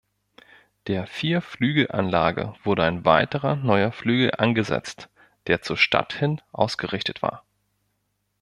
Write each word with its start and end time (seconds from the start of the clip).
Der 0.87 1.05
Vierflügelanlage 1.05 2.55
wurde 2.63 2.81
ein 2.81 3.05
weiterer 3.05 3.55
neuer 3.55 3.91
Flügel 3.91 4.31
angesetzt, 4.35 5.09
der 5.45 5.61
zur 5.61 5.77
Stadt 5.77 6.13
hin 6.13 6.41
ausgerichtet 6.51 7.21
war. 7.21 7.43